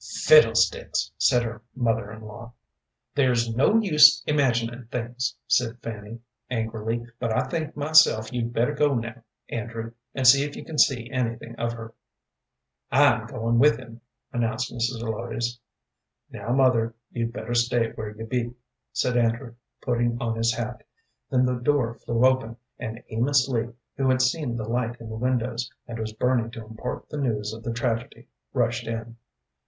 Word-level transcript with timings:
"Fiddlesticks!" 0.25 1.11
said 1.19 1.43
her 1.43 1.61
mother 1.75 2.11
in 2.11 2.23
law. 2.23 2.53
"There's 3.13 3.55
no 3.55 3.77
use 3.79 4.23
imaginin' 4.27 4.87
things," 4.89 5.35
said 5.45 5.77
Fanny, 5.83 6.21
angrily; 6.49 7.05
"but 7.19 7.31
I 7.31 7.43
think 7.43 7.77
myself 7.77 8.33
you'd 8.33 8.51
better 8.51 8.73
go 8.73 8.95
now, 8.95 9.21
Andrew, 9.49 9.91
and 10.15 10.25
see 10.25 10.43
if 10.43 10.55
you 10.55 10.65
can 10.65 10.79
see 10.79 11.07
anything 11.11 11.55
of 11.57 11.73
her." 11.73 11.93
"I'm 12.91 13.27
goin' 13.27 13.59
with 13.59 13.77
him," 13.77 14.01
announced 14.33 14.73
Mrs. 14.73 15.01
Zelotes. 15.01 15.59
"Now, 16.31 16.51
mother, 16.51 16.95
you'd 17.11 17.31
better 17.31 17.53
stay 17.53 17.91
where 17.91 18.09
you 18.17 18.25
be," 18.25 18.55
said 18.91 19.15
Andrew, 19.17 19.53
putting 19.81 20.19
on 20.19 20.35
his 20.35 20.51
hat. 20.55 20.83
Then 21.29 21.45
the 21.45 21.59
door 21.59 21.93
flew 21.93 22.25
open, 22.25 22.57
and 22.79 23.03
Amos 23.09 23.47
Lee, 23.47 23.69
who 23.97 24.09
had 24.09 24.23
seen 24.23 24.55
the 24.55 24.67
light 24.67 24.99
in 24.99 25.09
the 25.11 25.15
windows, 25.15 25.69
and 25.87 25.99
was 25.99 26.11
burning 26.13 26.49
to 26.49 26.65
impart 26.65 27.07
the 27.09 27.17
news 27.17 27.53
of 27.53 27.61
the 27.61 27.71
tragedy, 27.71 28.27
rushed 28.51 28.87
in. 28.87 29.17